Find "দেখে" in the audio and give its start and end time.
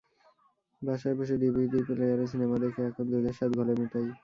2.63-2.81